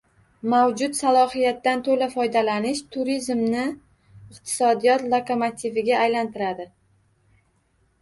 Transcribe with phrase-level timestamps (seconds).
[0.51, 6.71] Mavjud salohiyatdan to‘la foydalanish turizmni iqtisodiyot lokomotiviga aylantiradi